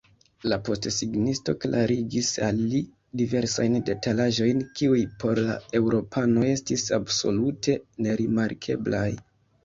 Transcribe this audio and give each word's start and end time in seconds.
La 0.51 0.57
postesignisto 0.67 1.53
klarigis 1.63 2.29
al 2.45 2.61
li 2.71 2.79
diversajn 3.21 3.75
detalaĵojn, 3.89 4.63
kiuj 4.79 5.01
por 5.25 5.41
la 5.49 5.57
eŭropanoj 5.81 6.47
estis 6.53 6.87
absolute 6.99 7.77
nerimarkeblaj. 8.07 9.07